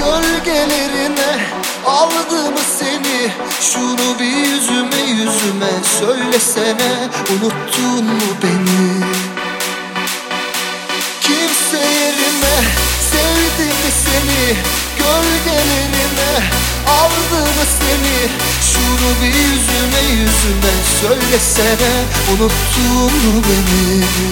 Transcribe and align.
Gölgelerime 0.00 1.32
aldı 1.86 2.50
mı 2.50 2.60
seni. 2.78 3.32
Şunu 3.60 4.18
bir 4.18 4.36
yüzüme 4.36 5.00
yüzüme 5.08 5.72
söylesene 6.00 7.08
Unuttun 7.32 8.04
mu 8.04 8.30
beni? 8.42 9.04
Kimse 11.20 11.86
yerime 11.86 12.56
sevdi 13.10 13.64
mi 13.64 13.90
seni? 14.04 14.56
Gölgelerime 14.98 16.32
aldı 16.88 17.40
mı 17.40 17.64
seni. 17.80 18.30
Şunu 18.72 19.22
bir 19.22 19.34
yüzüme 19.34 20.12
yüzüme 20.12 20.72
söylesene 21.00 21.92
Unuttun 22.32 23.12
mu 23.24 23.42
beni? 23.44 24.29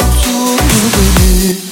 unuttun 0.00 0.90
beni. 0.96 1.69